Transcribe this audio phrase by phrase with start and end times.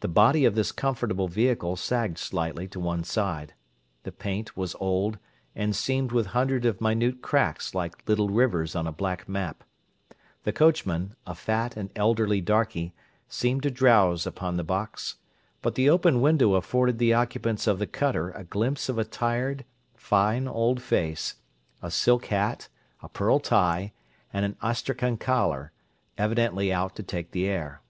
[0.00, 3.54] The body of this comfortable vehicle sagged slightly to one side;
[4.02, 5.16] the paint was old
[5.54, 9.62] and seamed with hundreds of minute cracks like little rivers on a black map;
[10.42, 12.94] the coachman, a fat and elderly darky,
[13.28, 15.18] seemed to drowse upon the box;
[15.62, 19.64] but the open window afforded the occupants of the cutter a glimpse of a tired,
[19.94, 21.36] fine old face,
[21.80, 22.66] a silk hat,
[23.04, 23.92] a pearl tie,
[24.32, 25.70] and an astrachan collar,
[26.18, 27.80] evidently out to take the air.